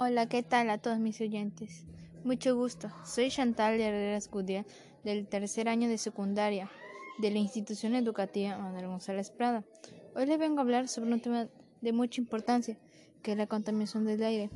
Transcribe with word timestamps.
Hola, 0.00 0.28
¿qué 0.28 0.44
tal 0.44 0.70
a 0.70 0.78
todos 0.78 1.00
mis 1.00 1.20
oyentes? 1.20 1.84
Mucho 2.22 2.54
gusto. 2.54 2.88
Soy 3.04 3.30
Chantal 3.30 3.80
Herrera 3.80 4.20
Gudiel 4.30 4.64
del 5.02 5.26
tercer 5.26 5.68
año 5.68 5.88
de 5.88 5.98
secundaria 5.98 6.70
de 7.18 7.32
la 7.32 7.38
institución 7.38 7.96
educativa 7.96 8.56
Manuel 8.58 8.86
González 8.86 9.30
Prada. 9.30 9.64
Hoy 10.14 10.26
les 10.26 10.38
vengo 10.38 10.58
a 10.58 10.62
hablar 10.62 10.86
sobre 10.86 11.12
un 11.12 11.20
tema 11.20 11.48
de 11.80 11.92
mucha 11.92 12.20
importancia, 12.20 12.78
que 13.22 13.32
es 13.32 13.38
la 13.38 13.48
contaminación 13.48 14.04
del 14.04 14.22
aire 14.22 14.50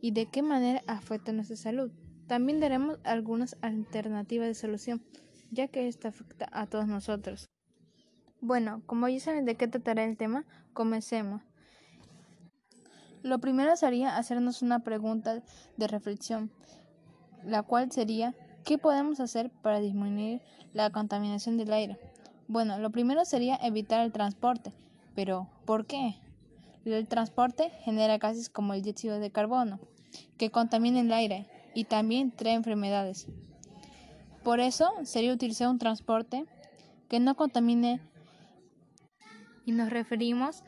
y 0.00 0.12
de 0.12 0.26
qué 0.26 0.42
manera 0.42 0.84
afecta 0.86 1.32
nuestra 1.32 1.56
salud. 1.56 1.90
También 2.28 2.60
daremos 2.60 3.00
algunas 3.02 3.56
alternativas 3.62 4.46
de 4.46 4.54
solución, 4.54 5.02
ya 5.50 5.66
que 5.66 5.88
esto 5.88 6.06
afecta 6.06 6.48
a 6.52 6.68
todos 6.68 6.86
nosotros. 6.86 7.50
Bueno, 8.40 8.82
como 8.86 9.08
ya 9.08 9.18
saben 9.18 9.46
de 9.46 9.56
qué 9.56 9.66
tratará 9.66 10.04
el 10.04 10.16
tema, 10.16 10.44
comencemos. 10.74 11.42
Lo 13.22 13.38
primero 13.38 13.76
sería 13.76 14.16
hacernos 14.16 14.62
una 14.62 14.80
pregunta 14.80 15.42
de 15.76 15.86
reflexión, 15.88 16.50
la 17.44 17.62
cual 17.62 17.90
sería 17.90 18.34
¿qué 18.64 18.78
podemos 18.78 19.20
hacer 19.20 19.50
para 19.50 19.80
disminuir 19.80 20.42
la 20.72 20.90
contaminación 20.90 21.56
del 21.56 21.72
aire? 21.72 21.98
Bueno, 22.48 22.78
lo 22.78 22.90
primero 22.90 23.24
sería 23.24 23.56
evitar 23.56 24.00
el 24.04 24.12
transporte, 24.12 24.72
pero 25.14 25.48
¿por 25.64 25.86
qué? 25.86 26.16
El 26.84 27.08
transporte 27.08 27.70
genera 27.84 28.18
gases 28.18 28.48
como 28.48 28.74
el 28.74 28.82
dióxido 28.82 29.18
de 29.18 29.30
carbono, 29.30 29.80
que 30.38 30.50
contaminan 30.50 31.06
el 31.06 31.12
aire 31.12 31.46
y 31.74 31.84
también 31.84 32.30
trae 32.30 32.54
enfermedades. 32.54 33.26
Por 34.44 34.60
eso 34.60 34.92
sería 35.02 35.32
utilizar 35.32 35.68
un 35.68 35.78
transporte 35.78 36.44
que 37.08 37.18
no 37.18 37.34
contamine 37.34 38.00
y 39.64 39.72
nos 39.72 39.90
referimos 39.90 40.62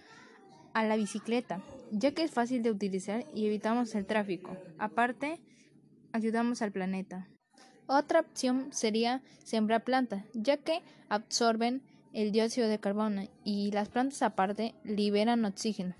a 0.74 0.82
la 0.82 0.96
bicicleta, 0.96 1.60
ya 1.90 2.12
que 2.12 2.22
es 2.22 2.30
fácil 2.30 2.62
de 2.62 2.70
utilizar 2.70 3.24
y 3.34 3.46
evitamos 3.46 3.94
el 3.94 4.06
tráfico. 4.06 4.56
Aparte, 4.78 5.40
ayudamos 6.12 6.62
al 6.62 6.72
planeta. 6.72 7.28
Otra 7.86 8.20
opción 8.20 8.68
sería 8.70 9.22
sembrar 9.44 9.84
plantas, 9.84 10.24
ya 10.34 10.58
que 10.58 10.82
absorben 11.08 11.82
el 12.12 12.32
dióxido 12.32 12.68
de 12.68 12.78
carbono 12.78 13.22
y 13.44 13.70
las 13.72 13.88
plantas 13.88 14.22
aparte 14.22 14.74
liberan 14.84 15.44
oxígeno. 15.44 15.94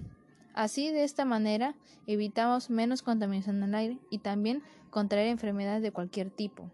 Así, 0.55 0.91
de 0.91 1.05
esta 1.05 1.25
manera, 1.25 1.77
evitamos 2.06 2.69
menos 2.69 3.02
contaminación 3.02 3.61
del 3.61 3.75
aire 3.75 3.98
y 4.11 4.19
también 4.19 4.62
contraer 4.91 5.28
enfermedades 5.28 5.83
de 5.83 5.92
cualquier 5.92 6.30
tipo. 6.30 6.70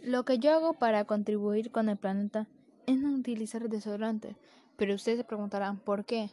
Lo 0.00 0.24
que 0.24 0.38
yo 0.38 0.52
hago 0.52 0.74
para 0.74 1.04
contribuir 1.04 1.70
con 1.70 1.88
el 1.88 1.96
planeta 1.96 2.48
es 2.86 2.98
no 2.98 3.14
utilizar 3.14 3.68
desodorante, 3.68 4.36
pero 4.76 4.94
ustedes 4.94 5.18
se 5.18 5.24
preguntarán 5.24 5.78
¿por 5.78 6.04
qué? 6.04 6.30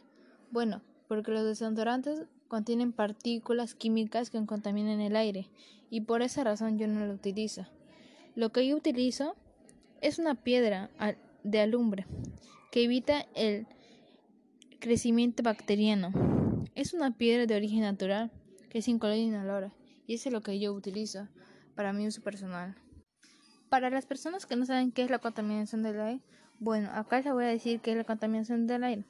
Bueno, 0.50 0.80
porque 1.08 1.32
los 1.32 1.44
desodorantes 1.44 2.22
contienen 2.48 2.92
partículas 2.92 3.74
químicas 3.74 4.30
que 4.30 4.44
contaminan 4.46 5.00
el 5.00 5.16
aire 5.16 5.48
y 5.90 6.02
por 6.02 6.22
esa 6.22 6.44
razón 6.44 6.78
yo 6.78 6.86
no 6.86 7.04
lo 7.06 7.12
utilizo. 7.12 7.66
Lo 8.34 8.50
que 8.50 8.66
yo 8.66 8.76
utilizo 8.76 9.36
es 10.00 10.18
una 10.18 10.34
piedra 10.34 10.90
de 11.42 11.60
alumbre 11.60 12.06
que 12.70 12.84
evita 12.84 13.26
el 13.34 13.66
crecimiento 14.80 15.42
bacteriano. 15.42 16.12
Es 16.74 16.94
una 16.94 17.16
piedra 17.16 17.46
de 17.46 17.56
origen 17.56 17.80
natural 17.80 18.30
que 18.70 18.78
es 18.78 18.88
incolora 18.88 19.16
y 19.16 19.22
inolora 19.22 19.72
y 20.06 20.14
eso 20.14 20.28
es 20.28 20.32
lo 20.32 20.42
que 20.42 20.58
yo 20.58 20.72
utilizo 20.72 21.28
para 21.74 21.92
mi 21.92 22.06
uso 22.06 22.22
personal. 22.22 22.76
Para 23.68 23.90
las 23.90 24.06
personas 24.06 24.46
que 24.46 24.56
no 24.56 24.66
saben 24.66 24.92
qué 24.92 25.02
es 25.02 25.10
la 25.10 25.18
contaminación 25.18 25.82
del 25.82 26.00
aire, 26.00 26.20
bueno, 26.58 26.90
acá 26.92 27.20
les 27.20 27.32
voy 27.32 27.44
a 27.44 27.48
decir 27.48 27.80
qué 27.80 27.92
es 27.92 27.96
la 27.96 28.04
contaminación 28.04 28.66
del 28.66 28.84
aire. 28.84 29.04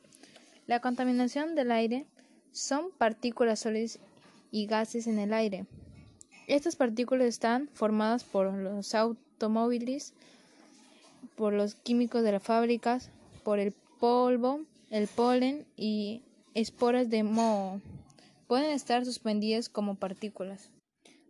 La 0.67 0.81
contaminación 0.81 1.55
del 1.55 1.71
aire 1.71 2.07
son 2.51 2.91
partículas 2.97 3.61
sólidas 3.61 3.99
y 4.51 4.65
gases 4.65 5.07
en 5.07 5.19
el 5.19 5.35
aire. 5.35 5.67
Estas 6.47 6.75
partículas 6.75 7.27
están 7.27 7.69
formadas 7.75 8.25
por 8.25 8.51
los 8.55 8.95
automóviles, 8.95 10.15
por 11.37 11.53
los 11.53 11.75
químicos 11.75 12.23
de 12.23 12.33
las 12.33 12.43
fábricas, 12.43 13.11
por 13.43 13.59
el 13.59 13.73
polvo, 14.01 14.61
el 14.89 15.07
polen 15.07 15.67
y 15.77 16.23
esporas 16.55 17.11
de 17.11 17.25
moho. 17.25 17.83
Pueden 18.47 18.71
estar 18.71 19.05
suspendidas 19.05 19.69
como 19.69 19.97
partículas. 19.97 20.71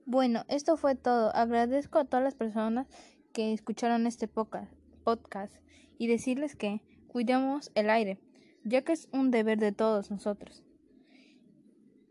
Bueno, 0.06 0.44
esto 0.46 0.76
fue 0.76 0.94
todo. 0.94 1.34
Agradezco 1.34 1.98
a 1.98 2.04
todas 2.04 2.22
las 2.22 2.34
personas 2.34 2.86
que 3.32 3.52
escucharon 3.52 4.06
este 4.06 4.28
podcast 4.28 5.52
y 5.98 6.06
decirles 6.06 6.54
que 6.54 6.82
cuidemos 7.08 7.72
el 7.74 7.90
aire 7.90 8.18
ya 8.64 8.82
que 8.82 8.92
es 8.92 9.08
un 9.12 9.30
deber 9.30 9.58
de 9.58 9.72
todos 9.72 10.10
nosotros. 10.10 10.62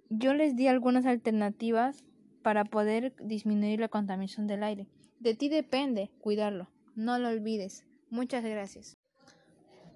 Yo 0.09 0.33
les 0.33 0.55
di 0.55 0.67
algunas 0.67 1.05
alternativas 1.05 2.03
para 2.43 2.65
poder 2.65 3.15
disminuir 3.19 3.79
la 3.79 3.87
contaminación 3.87 4.47
del 4.47 4.63
aire. 4.63 4.87
De 5.19 5.33
ti 5.33 5.49
depende 5.49 6.11
cuidarlo. 6.21 6.69
No 6.95 7.17
lo 7.17 7.29
olvides. 7.29 7.85
Muchas 8.09 8.43
gracias. 8.43 8.97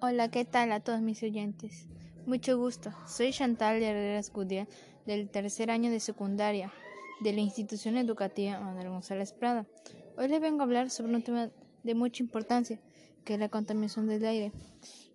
Hola, 0.00 0.30
¿qué 0.30 0.44
tal 0.44 0.72
a 0.72 0.80
todos 0.80 1.00
mis 1.00 1.22
oyentes? 1.22 1.86
Mucho 2.26 2.58
gusto. 2.58 2.92
Soy 3.06 3.32
Chantal 3.32 3.82
Herrera 3.82 4.20
Gudiel 4.32 4.66
del 5.06 5.30
tercer 5.30 5.70
año 5.70 5.90
de 5.90 6.00
secundaria 6.00 6.72
de 7.20 7.32
la 7.32 7.40
institución 7.40 7.96
educativa 7.96 8.60
Manuel 8.60 8.90
González 8.90 9.32
Prada. 9.32 9.66
Hoy 10.16 10.28
les 10.28 10.40
vengo 10.40 10.60
a 10.60 10.64
hablar 10.64 10.90
sobre 10.90 11.14
un 11.14 11.22
tema 11.22 11.50
de 11.82 11.94
mucha 11.94 12.22
importancia, 12.22 12.80
que 13.24 13.34
es 13.34 13.40
la 13.40 13.48
contaminación 13.48 14.08
del 14.08 14.24
aire 14.24 14.52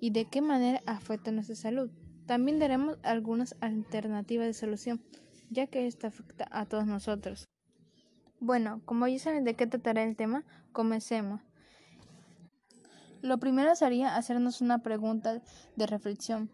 y 0.03 0.09
de 0.09 0.25
qué 0.25 0.41
manera 0.41 0.81
afecta 0.85 1.31
nuestra 1.31 1.55
salud. 1.55 1.89
También 2.25 2.59
daremos 2.59 2.97
algunas 3.03 3.55
alternativas 3.61 4.45
de 4.45 4.53
solución, 4.53 5.01
ya 5.49 5.67
que 5.67 5.87
esto 5.87 6.07
afecta 6.07 6.45
a 6.51 6.65
todos 6.65 6.85
nosotros. 6.85 7.45
Bueno, 8.41 8.81
como 8.83 9.07
ya 9.07 9.17
saben 9.17 9.45
de 9.45 9.53
qué 9.53 9.65
tratará 9.65 10.03
el 10.03 10.17
tema, 10.17 10.43
comencemos. 10.73 11.39
Lo 13.21 13.37
primero 13.37 13.77
sería 13.77 14.17
hacernos 14.17 14.59
una 14.59 14.79
pregunta 14.79 15.41
de 15.77 15.87
reflexión, 15.87 16.49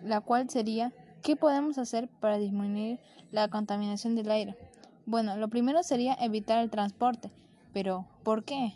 la 0.00 0.20
cual 0.20 0.48
sería 0.48 0.92
¿qué 1.24 1.34
podemos 1.34 1.78
hacer 1.78 2.08
para 2.20 2.38
disminuir 2.38 3.00
la 3.32 3.48
contaminación 3.48 4.14
del 4.14 4.30
aire? 4.30 4.56
Bueno, 5.04 5.36
lo 5.36 5.48
primero 5.48 5.82
sería 5.82 6.14
evitar 6.14 6.62
el 6.62 6.70
transporte, 6.70 7.32
pero 7.72 8.06
¿por 8.22 8.44
qué? 8.44 8.74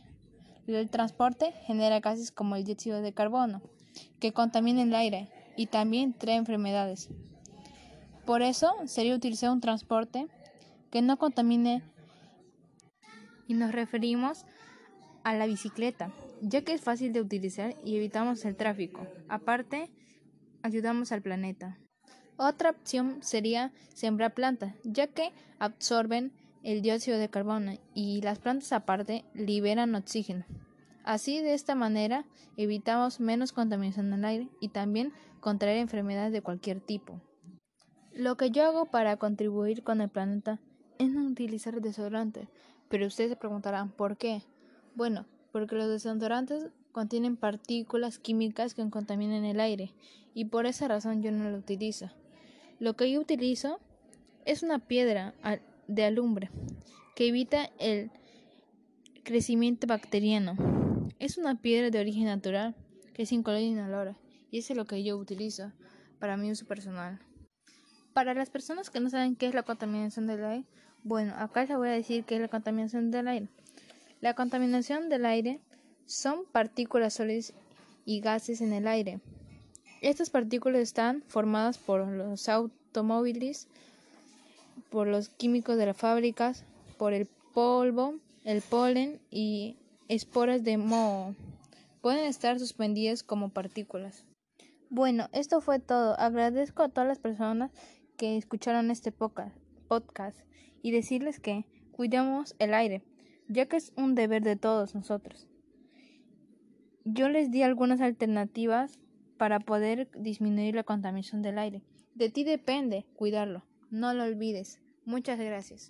El 0.67 0.91
transporte 0.91 1.53
genera 1.67 2.01
gases 2.01 2.33
como 2.33 2.57
el 2.57 2.65
dióxido 2.65 3.01
de 3.01 3.13
carbono, 3.13 3.63
que 4.21 4.33
contaminan 4.33 4.89
el 4.89 4.95
aire 4.95 5.29
y 5.57 5.67
también 5.67 6.12
trae 6.12 6.37
enfermedades. 6.37 7.09
Por 8.25 8.43
eso 8.43 8.75
sería 8.87 9.15
utilizar 9.15 9.51
un 9.51 9.61
transporte 9.61 10.27
que 10.91 11.03
no 11.03 11.17
contamine 11.17 11.83
y 13.47 13.55
nos 13.55 13.73
referimos 13.73 14.45
a 15.23 15.34
la 15.34 15.47
bicicleta, 15.47 16.12
ya 16.41 16.62
que 16.62 16.73
es 16.73 16.81
fácil 16.81 17.12
de 17.12 17.21
utilizar 17.21 17.75
y 17.84 17.97
evitamos 17.97 18.45
el 18.45 18.57
tráfico. 18.57 19.07
Aparte, 19.29 19.91
ayudamos 20.63 21.13
al 21.13 21.23
planeta. 21.23 21.78
Otra 22.37 22.71
opción 22.71 23.19
sería 23.23 23.73
sembrar 23.95 24.34
plantas, 24.34 24.75
ya 24.84 25.07
que 25.07 25.33
absorben 25.59 26.33
el 26.63 26.83
dióxido 26.83 27.19
de 27.19 27.31
carbono 27.31 27.78
y 27.95 28.21
las 28.23 28.39
plantas 28.39 28.73
aparte 28.73 29.25
liberan 29.34 29.95
oxígeno. 29.95 30.45
Así, 31.06 31.41
de 31.41 31.55
esta 31.55 31.77
manera, 31.77 32.27
evitamos 32.56 33.21
menos 33.21 33.53
contaminación 33.53 34.11
del 34.11 34.25
aire 34.25 34.49
y 34.61 34.71
también 34.71 35.12
contraer 35.39 35.78
enfermedades 35.78 36.33
de 36.33 36.43
cualquier 36.43 36.81
tipo. 36.81 37.21
Lo 38.12 38.37
que 38.37 38.50
yo 38.50 38.65
hago 38.65 38.87
para 38.87 39.16
contribuir 39.16 39.84
con 39.84 40.00
el 40.00 40.09
planeta 40.09 40.59
es 40.99 41.09
no 41.09 41.25
utilizar 41.25 41.81
desodorante, 41.81 42.49
pero 42.89 43.06
ustedes 43.06 43.31
se 43.31 43.37
preguntarán 43.37 43.91
¿por 43.93 44.16
qué? 44.16 44.43
Bueno, 44.97 45.27
porque 45.53 45.77
los 45.77 45.89
desodorantes 45.89 46.71
contienen 46.91 47.37
partículas 47.37 48.19
químicas 48.19 48.75
que 48.75 48.91
contaminan 48.91 49.45
el 49.45 49.61
aire 49.61 49.95
y 50.34 50.47
por 50.47 50.66
esa 50.66 50.89
razón 50.89 51.22
yo 51.22 51.31
no 51.31 51.49
lo 51.49 51.56
utilizo. 51.56 52.11
Lo 52.81 52.97
que 52.97 53.12
yo 53.12 53.21
utilizo 53.21 53.78
es 54.45 54.65
una 54.65 54.81
piedra 54.81 55.34
de 55.86 56.04
alumbre 56.04 56.51
que 57.15 57.28
evita 57.28 57.71
el 57.78 58.10
crecimiento 59.22 59.86
bacteriano. 59.86 60.85
Es 61.18 61.39
una 61.39 61.54
piedra 61.54 61.91
de 61.91 61.98
origen 61.98 62.24
natural 62.24 62.74
que 63.15 63.22
es 63.22 63.33
incolora 63.33 63.63
y 63.63 63.68
inolora 63.68 64.16
y 64.51 64.59
eso 64.59 64.74
es 64.74 64.77
lo 64.77 64.84
que 64.84 65.03
yo 65.03 65.16
utilizo 65.16 65.72
para 66.18 66.36
mi 66.36 66.51
uso 66.51 66.66
personal. 66.66 67.18
Para 68.13 68.34
las 68.34 68.51
personas 68.51 68.91
que 68.91 69.01
no 69.01 69.09
saben 69.09 69.34
qué 69.34 69.47
es 69.47 69.54
la 69.54 69.63
contaminación 69.63 70.27
del 70.27 70.45
aire, 70.45 70.66
bueno, 71.04 71.34
acá 71.36 71.65
les 71.65 71.77
voy 71.77 71.89
a 71.89 71.92
decir 71.92 72.24
qué 72.24 72.36
es 72.36 72.41
la 72.41 72.48
contaminación 72.48 73.10
del 73.10 73.28
aire. 73.28 73.48
La 74.21 74.34
contaminación 74.34 75.09
del 75.09 75.24
aire 75.24 75.60
son 76.04 76.45
partículas 76.53 77.15
sólidas 77.15 77.54
y 78.04 78.21
gases 78.21 78.60
en 78.60 78.74
el 78.74 78.86
aire. 78.86 79.21
Estas 80.03 80.28
partículas 80.28 80.83
están 80.83 81.22
formadas 81.28 81.78
por 81.78 82.07
los 82.07 82.48
automóviles, 82.48 83.69
por 84.91 85.07
los 85.07 85.30
químicos 85.30 85.78
de 85.78 85.86
las 85.86 85.97
fábricas, 85.97 86.65
por 86.98 87.15
el 87.15 87.27
polvo, 87.54 88.16
el 88.45 88.60
polen 88.60 89.19
y 89.30 89.77
esporas 90.09 90.65
de 90.65 90.77
moho. 90.77 91.35
Pueden 92.01 92.25
estar 92.25 92.59
suspendidas 92.59 93.23
como 93.23 93.49
partículas. 93.51 94.25
Bueno, 94.89 95.29
esto 95.33 95.61
fue 95.61 95.81
todo. 95.81 96.19
Agradezco 96.19 96.83
a 96.83 96.89
todas 96.89 97.09
las 97.09 97.19
personas 97.19 97.73
que 98.17 98.37
escucharon 98.37 98.91
este 98.91 99.13
podcast 99.13 100.39
y 100.83 100.91
decirles 100.93 101.41
que 101.41 101.67
cuidemos 101.93 102.55
el 102.59 102.75
aire, 102.75 103.03
ya 103.49 103.67
que 103.67 103.77
es 103.77 103.93
un 103.97 104.15
deber 104.15 104.43
de 104.43 104.57
todos 104.57 104.95
nosotros. 104.95 105.49
Yo 107.05 107.29
les 107.29 107.51
di 107.51 107.63
algunas 107.63 108.01
alternativas 108.01 108.99
para 109.39 109.61
poder 109.61 110.09
disminuir 110.17 110.75
la 110.75 110.85
contaminación 110.85 111.43
del 111.43 111.59
aire. 111.59 111.83
De 112.15 112.31
ti 112.31 112.45
depende 112.45 113.05
cuidarlo. 113.15 113.65
No 113.91 114.15
lo 114.15 114.25
olvides. 114.25 114.81
Muchas 115.05 115.39
gracias. 115.39 115.85